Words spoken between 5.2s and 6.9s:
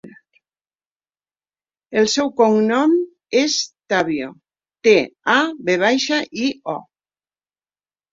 a, ve baixa, i, o.